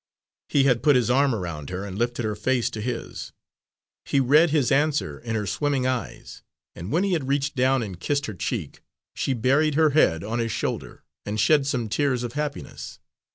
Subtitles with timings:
[0.49, 3.33] He had put his arm around her and lifted her face to his.
[4.03, 6.41] He read his answer in her swimming eyes,
[6.73, 8.81] and when he had reached down and kissed her cheek,
[9.13, 12.99] she buried her head on his shoulder and shed some tears of happiness.